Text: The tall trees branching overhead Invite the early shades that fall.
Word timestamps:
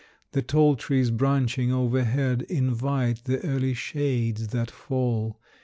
The 0.31 0.41
tall 0.41 0.75
trees 0.77 1.11
branching 1.11 1.71
overhead 1.71 2.41
Invite 2.49 3.25
the 3.25 3.39
early 3.45 3.75
shades 3.75 4.47
that 4.47 4.71
fall. 4.71 5.39